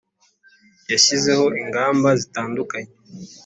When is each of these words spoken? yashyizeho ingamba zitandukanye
yashyizeho 0.91 1.45
ingamba 1.61 2.09
zitandukanye 2.19 2.93